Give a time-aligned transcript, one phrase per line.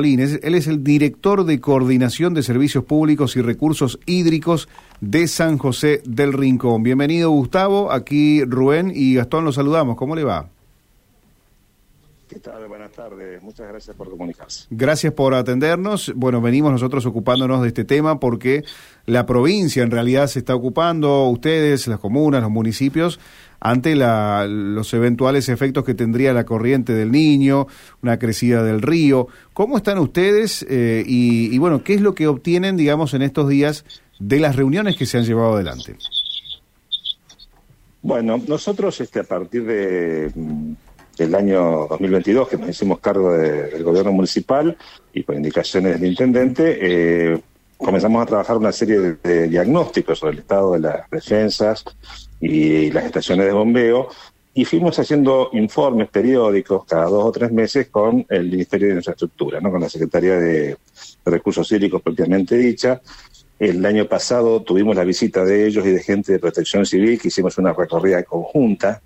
[0.00, 4.68] Él es el director de Coordinación de Servicios Públicos y Recursos Hídricos
[5.00, 6.84] de San José del Rincón.
[6.84, 9.96] Bienvenido Gustavo, aquí Rubén y Gastón los saludamos.
[9.96, 10.50] ¿Cómo le va?
[12.28, 12.68] ¿Qué tal?
[12.68, 13.42] Buenas tardes.
[13.42, 14.66] Muchas gracias por comunicarse.
[14.68, 16.12] Gracias por atendernos.
[16.14, 18.64] Bueno, venimos nosotros ocupándonos de este tema porque
[19.06, 23.18] la provincia en realidad se está ocupando, ustedes, las comunas, los municipios,
[23.60, 27.66] ante la, los eventuales efectos que tendría la corriente del niño,
[28.02, 29.28] una crecida del río.
[29.54, 33.48] ¿Cómo están ustedes eh, y, y, bueno, qué es lo que obtienen, digamos, en estos
[33.48, 33.86] días
[34.18, 35.96] de las reuniones que se han llevado adelante?
[38.02, 40.30] Bueno, nosotros este, a partir de,
[41.18, 44.76] del año 2022, que nos hicimos cargo de, del gobierno municipal
[45.12, 47.40] y por indicaciones del intendente, eh,
[47.76, 51.84] comenzamos a trabajar una serie de, diagnósticos sobre el estado de las defensas,
[52.40, 54.08] y las estaciones de bombeo,
[54.54, 59.60] y fuimos haciendo informes periódicos cada dos o tres meses con el Ministerio de Infraestructura,
[59.60, 59.70] ¿no?
[59.70, 60.76] con la Secretaría de
[61.24, 63.00] Recursos Hídricos propiamente dicha.
[63.58, 67.28] El año pasado tuvimos la visita de ellos y de gente de protección civil, que
[67.28, 69.02] hicimos una recorrida conjunta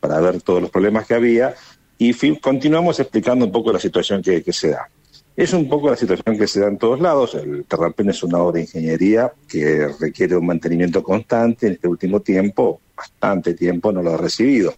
[0.00, 1.54] para ver todos los problemas que había,
[2.02, 4.88] y continuamos explicando un poco la situación que, se da.
[5.36, 7.34] Es un poco la situación que se da en todos lados.
[7.34, 11.66] El terraplén es una obra de ingeniería que requiere un mantenimiento constante.
[11.66, 14.74] En este último tiempo, bastante tiempo, no lo ha recibido.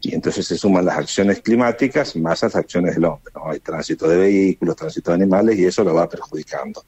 [0.00, 3.32] Y entonces se suman las acciones climáticas más las acciones del hombre.
[3.32, 3.48] ¿no?
[3.48, 6.82] Hay tránsito de vehículos, tránsito de animales y eso lo va perjudicando.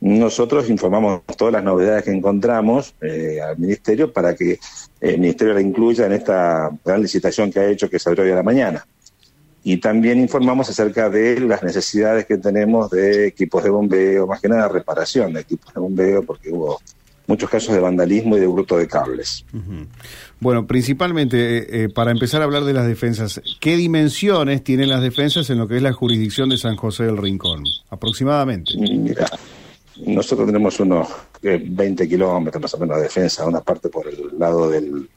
[0.00, 4.58] Nosotros informamos todas las novedades que encontramos eh, al Ministerio para que
[5.00, 8.30] el Ministerio la incluya en esta gran licitación que ha hecho que se abrió hoy
[8.30, 8.86] a la mañana
[9.62, 14.48] y también informamos acerca de las necesidades que tenemos de equipos de bombeo, más que
[14.48, 16.80] nada reparación de equipos de bombeo, porque hubo
[17.26, 19.44] muchos casos de vandalismo y de bruto de cables.
[19.52, 19.86] Uh -huh.
[20.40, 25.02] Bueno, principalmente, eh, eh, para empezar a hablar de las defensas, ¿qué dimensiones tienen las
[25.02, 28.72] defensas en lo que es la jurisdicción de San José del Rincón, aproximadamente?
[28.76, 29.26] Mira,
[30.06, 31.08] nosotros tenemos unos
[31.42, 35.08] eh, 20 kilómetros más o menos de defensa, una parte por el lado del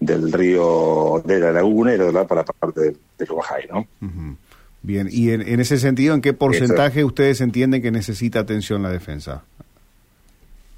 [0.00, 3.28] del río de la laguna y la otra para la parte del, del
[3.70, 3.80] ¿no?
[4.00, 4.36] Uh -huh.
[4.82, 7.06] Bien, y en, en, ese sentido, ¿en qué porcentaje Eso.
[7.08, 9.44] ustedes entienden que necesita atención la defensa?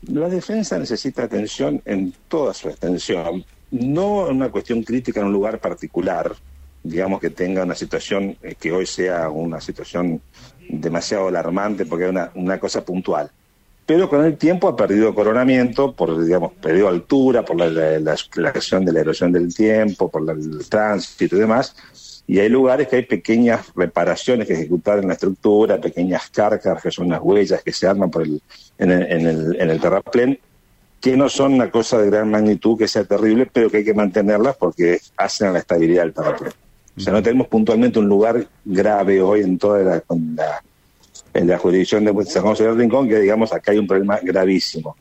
[0.08, 5.60] La defensa necesita atención en toda su extensión, no una cuestión crítica en un lugar
[5.60, 6.34] particular,
[6.82, 10.20] digamos que tenga una situación eh, que hoy sea una situación
[10.72, 13.30] demasiado alarmante porque es una, una cosa puntual
[13.84, 18.16] pero con el tiempo ha perdido coronamiento, por, digamos, perdió altura, por la, la, la,
[18.16, 21.74] de la erosión del tiempo, por el tránsito y demás,
[22.26, 26.90] y hay lugares que hay pequeñas reparaciones que ejecutar en la estructura, pequeñas carcas, que
[26.90, 28.40] son las huellas que se arman por el,
[28.78, 30.38] en, el, en, el, en el terraplén,
[31.00, 33.94] que no son una cosa de gran magnitud que sea terrible, pero que hay que
[33.94, 36.52] mantenerlas porque hacen la estabilidad del terraplén.
[36.96, 40.02] O sea, no tenemos puntualmente un lugar grave hoy en toda la,
[40.36, 40.62] la
[41.34, 44.96] en la jurisdicción de San José del Rincón, que digamos acá hay un problema gravísimo.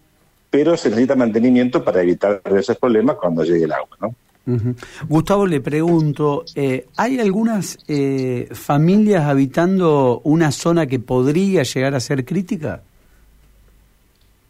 [0.50, 4.16] Pero se necesita mantenimiento para evitar esos problemas cuando llegue el agua, ¿no?
[4.48, 4.76] Uh -huh.
[5.08, 12.00] Gustavo, le pregunto, eh, ¿hay algunas eh, familias habitando una zona que podría llegar a
[12.00, 12.82] ser crítica?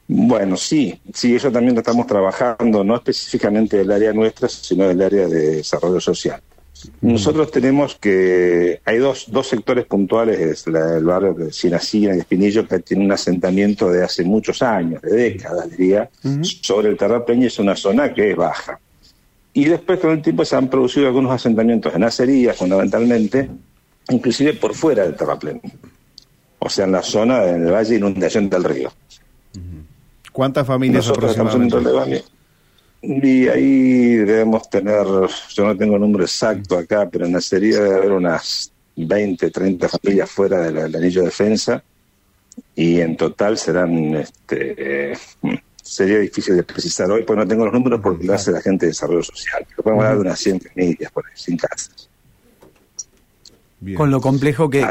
[0.08, 5.02] Bueno, sí, sí, eso también lo estamos trabajando, no específicamente del área nuestra, sino del
[5.02, 6.42] área de desarrollo social.
[7.02, 12.20] Nosotros tenemos que, hay dos, dos sectores puntuales, es la, el barrio de Sinacina y
[12.20, 16.60] Espinillo, que tiene un asentamiento de hace muchos años, de décadas, diría, uh -huh.
[16.62, 18.80] sobre el terraplén y es una zona que es baja.
[19.54, 23.50] Y después con el tiempo se han producido algunos asentamientos en acerías, fundamentalmente,
[24.10, 25.62] inclusive por fuera del terraplén.
[26.60, 28.92] O sea, en la zona, en el valle de inundación del río.
[30.32, 32.24] ¿Cuántas familias Nosotros aproximadamente?
[33.02, 35.06] Y ahí debemos tener,
[35.56, 39.50] yo no tengo el número exacto acá, pero en la serie debe haber unas 20,
[39.50, 41.84] 30 familias fuera del, del anillo de defensa.
[42.76, 45.18] Y en total serán, este, eh,
[45.82, 48.86] sería difícil de precisar hoy, pues no tengo los números porque lo hace la gente
[48.86, 52.11] de desarrollo social, pero podemos hablar de unas 100 familias por ahí, sin casas.
[53.84, 53.98] Bien.
[53.98, 54.86] Con lo complejo que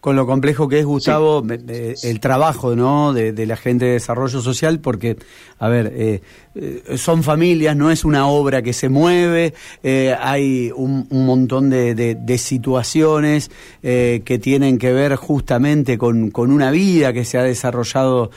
[0.00, 1.54] con, lo complejo que es Gustavo sí.
[1.68, 5.16] eh, el trabajo no de, de, la gente de desarrollo social porque
[5.58, 6.20] a ver eh,
[6.56, 11.70] eh, son familias no es una obra que se mueve eh, hay un, un, montón
[11.70, 13.52] de, de, de situaciones
[13.84, 18.32] eh, que tienen que ver justamente con, con, una vida que se ha desarrollado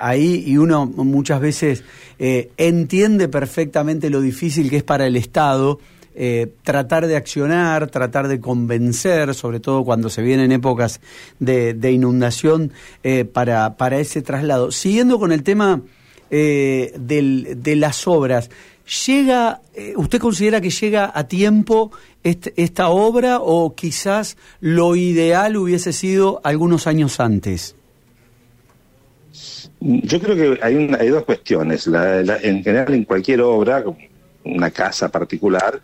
[0.00, 1.84] ahí y uno muchas veces
[2.18, 5.78] entiende perfectamente lo difícil que es para el Estado
[6.20, 11.00] eh, tratar de accionar, tratar de convencer, sobre todo cuando se vienen épocas
[11.38, 12.72] de, inundación,
[13.04, 14.72] eh, para, para ese traslado.
[14.72, 15.80] Siguiendo con el tema
[16.30, 18.50] eh, del, de las obras,
[19.06, 21.92] ¿Llega, eh, usted considera que llega a tiempo
[22.22, 27.76] esta obra o quizás lo ideal hubiese sido algunos años antes?
[29.80, 31.86] Yo creo que hay, hay dos cuestiones.
[31.86, 33.84] en general, en cualquier obra,
[34.48, 35.80] una casa particular,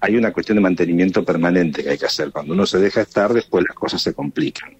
[0.00, 2.30] hay una cuestión de mantenimiento permanente que hay que hacer.
[2.30, 4.76] Cuando uno se deja estar, después las cosas se complican.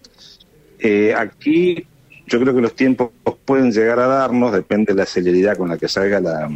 [0.78, 1.86] Eh, aquí
[2.26, 3.10] yo creo que los tiempos
[3.44, 6.50] pueden llegar a darnos, depende de la celeridad con la que salga la,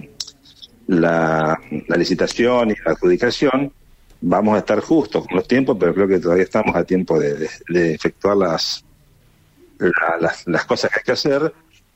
[0.86, 1.60] la,
[1.96, 3.72] licitación y la adjudicación,
[4.20, 7.48] vamos a estar justos con los tiempos, pero creo que todavía estamos a tiempo de,
[7.94, 8.84] efectuar las,
[10.20, 11.52] las, las, cosas que hay que hacer.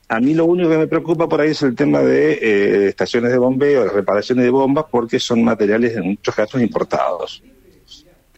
[0.09, 3.31] A mí lo único que me preocupa por ahí es el tema de eh, estaciones
[3.31, 7.41] de bombeo, reparaciones de bombas, porque son materiales en muchos casos importados.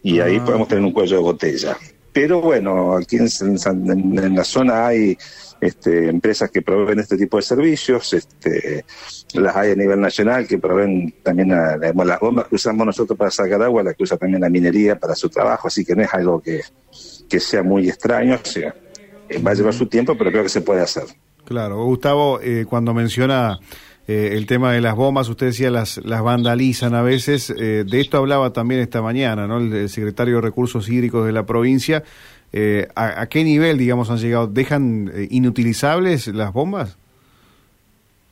[0.02, 0.44] Y ahí ah.
[0.44, 1.76] podemos tener un cuello de botella.
[2.16, 5.18] Pero bueno, aquí en, la zona hay
[5.60, 8.86] este, empresas que proveen este tipo de servicios, este,
[9.34, 13.62] las hay a nivel nacional que proveen también las bombas que usamos nosotros para sacar
[13.62, 16.40] agua, las que usa también la minería para su trabajo, así que no es algo
[16.40, 16.62] que,
[17.38, 18.74] sea muy extraño, o sea,
[19.28, 21.04] eh, va a llevar su tiempo, pero creo que se puede hacer.
[21.46, 23.58] Claro, Gustavo, eh, cuando menciona
[24.08, 27.50] eh, el tema de las bombas, usted decía las, las vandalizan a veces.
[27.50, 29.58] Eh, de esto hablaba también esta mañana, ¿no?
[29.58, 32.04] El, secretario de Recursos Hídricos de la provincia.
[32.52, 34.46] Eh, ¿a, qué nivel, digamos, han llegado?
[34.46, 36.98] ¿Dejan inutilizables las bombas?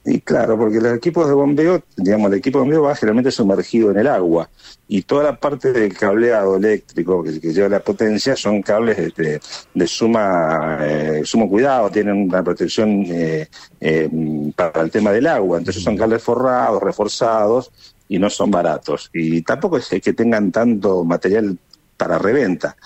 [0.06, 3.90] Y claro, porque los equipos de bombeo, digamos, el equipo de bombeo va generalmente sumergido
[3.90, 4.50] en el agua
[4.86, 9.40] y toda la parte del cableado eléctrico que, lleva la potencia son cables este,
[9.72, 13.48] de suma eh, sumo cuidado, tienen una protección eh,
[13.80, 14.10] eh,
[14.54, 17.72] para el tema del agua, entonces son cables forrados, reforzados
[18.06, 19.08] y no son baratos.
[19.14, 21.56] Y tampoco es que tengan tanto material
[21.96, 22.76] para reventa.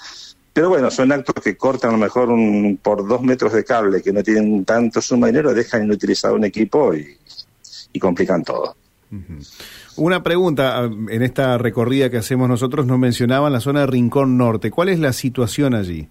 [0.59, 4.03] Pero bueno, son actos que cortan a lo mejor un, por dos metros de cable
[4.03, 7.17] que no tienen tanto suma dinero, dejan inutilizado un equipo y,
[8.01, 8.75] complican todo.
[9.95, 14.37] Una pregunta, ah, en esta recorrida que hacemos nosotros nos mencionaban la zona de Rincón
[14.37, 14.73] Norte.
[14.73, 16.09] ¿Cuál es la situación allí?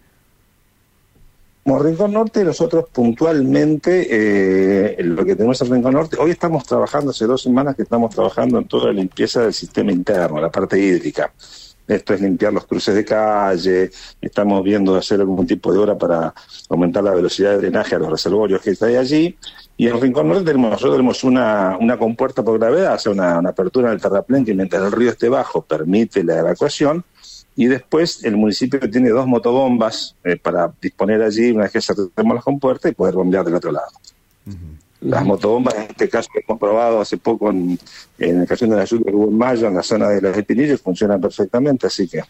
[1.65, 7.11] Como Rincón Norte, nosotros puntualmente, eh, lo que tenemos en Rincón Norte, hoy estamos trabajando,
[7.11, 10.79] hace dos semanas que estamos trabajando en toda la limpieza del sistema interno, la parte
[10.79, 11.33] hídrica.
[11.87, 13.89] Esto es limpiar los cruces de calle,
[14.21, 16.33] estamos viendo hacer algún tipo de obra para
[16.69, 19.37] aumentar la velocidad de drenaje a los reservorios que hay allí.
[19.77, 23.37] Y en Rincón Norte tenemos, nosotros tenemos una, una compuerta por gravedad, o sea, una,
[23.37, 27.05] apertura en el terraplén que mientras el río esté bajo permite la evacuación.
[27.55, 32.35] Y después el municipio tiene dos motobombas eh, para disponer allí una vez que cerremos
[32.35, 33.89] la compuerta y poder bombear del otro lado.
[35.09, 37.79] Las motobombas, en este caso que hemos probado hace poco en,
[38.19, 40.37] en el caso de la lluvia que hubo en mayo, en la zona de los
[40.37, 42.21] espinillos, funcionan perfectamente, así que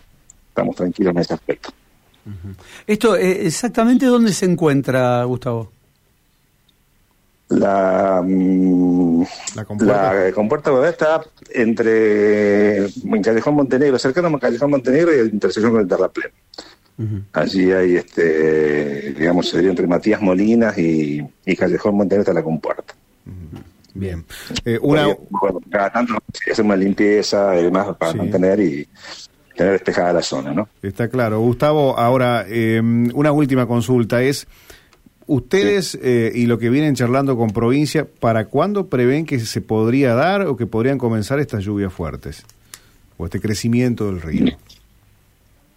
[0.50, 1.70] estamos tranquilos en ese aspecto.
[2.86, 5.72] ¿Esto eh, exactamente dónde se encuentra, Gustavo?
[7.50, 9.24] La, mm,
[9.56, 9.66] la
[10.34, 11.22] compuerta, la está
[11.52, 16.32] entre en Callejón Montenegro, cercano a Callejón Montenegro y la intersección con el Terraplén.
[17.34, 21.22] Allí hay, este, digamos, sería entre Matías Molinas y,
[21.58, 22.96] Callejón Montenegro está la compuerta.
[23.94, 24.26] Bien.
[24.66, 25.16] Eh, una...
[25.70, 26.16] cada tanto
[26.52, 28.88] hacemos una limpieza y demás para mantener y
[29.56, 30.70] tener despejada la zona, ¿no?
[30.82, 31.40] Está claro.
[31.40, 34.48] Gustavo, ahora, eh, una última consulta es...
[35.30, 40.14] Ustedes eh, y lo que vienen charlando con provincia, ¿para cuándo prevén que se podría
[40.14, 42.46] dar o que podrían comenzar estas lluvias fuertes?
[43.18, 44.57] O este crecimiento del río.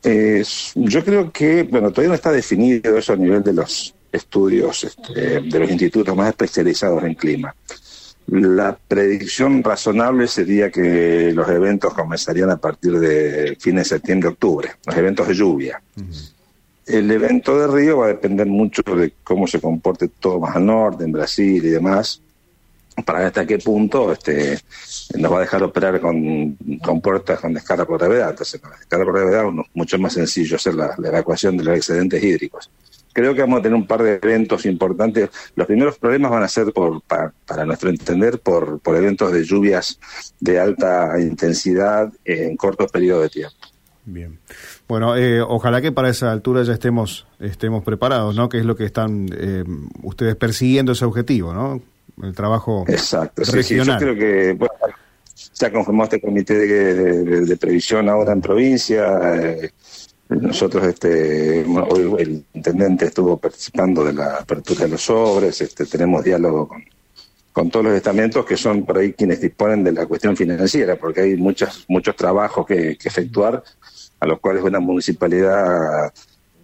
[0.03, 0.43] Eh,
[0.75, 5.41] yo creo que, bueno, todavía no está definido eso a nivel de los estudios este,
[5.41, 7.55] de los institutos más especializados en clima.
[8.27, 14.97] La predicción razonable sería que los eventos comenzarían a partir de fines de septiembre-octubre, los
[14.97, 15.83] eventos de lluvia.
[16.87, 20.67] El evento de Río va a depender mucho de cómo se comporte todo más al
[20.67, 22.23] norte, en Brasil y demás
[23.05, 24.59] para ver hasta qué punto este,
[25.17, 28.31] nos va a dejar operar con, con puertas con descarga por gravedad.
[28.31, 31.77] Entonces, con la descarga por gravedad es mucho más sencillo hacer la, evacuación de los
[31.77, 32.71] excedentes hídricos.
[33.13, 35.31] Creo que vamos a tener un par de eventos importantes.
[35.57, 39.99] Los primeros problemas van a ser, por, para, nuestro entender, por, por eventos de lluvias
[40.39, 43.57] de alta intensidad en cortos periodos de tiempo.
[44.05, 44.39] Bien.
[44.89, 48.49] Bueno, eh, ojalá que para esa altura ya estemos, estemos preparados, ¿no?
[48.49, 49.65] Que es lo que están eh,
[50.03, 51.81] ustedes persiguiendo ese objetivo, ¿no?
[52.23, 54.01] El trabajo Exacto, regional.
[54.01, 54.75] yo creo que bueno,
[55.35, 59.35] se conformado este comité de, previsión ahora en provincia.
[59.37, 59.71] Eh,
[60.29, 66.23] nosotros, este, hoy el intendente estuvo participando de la apertura de los sobres, este, tenemos
[66.23, 66.85] diálogo con,
[67.53, 71.23] con todos los estamentos que son por ahí quienes disponen de la cuestión financiera, porque
[71.23, 73.63] hay muchos muchos trabajos que, que efectuar
[74.21, 76.13] a los cuales una municipalidad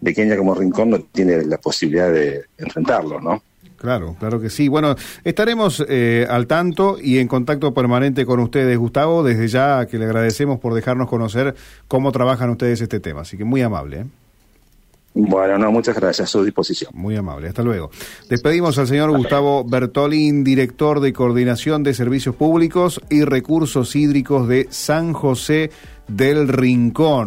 [0.02, 3.42] pequeña como Rincón no tiene la posibilidad de enfrentarlo, ¿no?
[3.86, 4.66] Claro, claro que sí.
[4.66, 9.96] Bueno, estaremos eh, al tanto y en contacto permanente con ustedes, Gustavo, desde ya que
[9.96, 11.54] le agradecemos por dejarnos conocer
[11.86, 13.20] cómo trabajan ustedes este tema.
[13.20, 14.00] Así que muy amable.
[14.00, 14.04] ¿eh?
[15.14, 16.90] Bueno, no, muchas gracias, a su disposición.
[16.94, 17.92] Muy amable, hasta luego.
[18.28, 24.66] Despedimos al señor Gustavo Bertolín, director de Coordinación de Servicios Públicos y Recursos Hídricos de
[24.68, 25.70] San José
[26.08, 27.24] del Rincón.